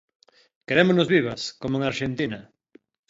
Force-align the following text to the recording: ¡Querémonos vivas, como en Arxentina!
¡Querémonos 0.67 1.11
vivas, 1.15 1.41
como 1.61 1.75
en 1.77 1.83
Arxentina! 1.89 2.39